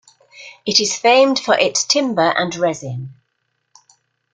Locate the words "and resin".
2.35-3.11